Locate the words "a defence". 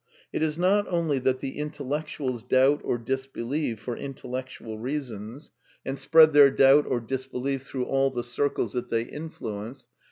5.51-5.51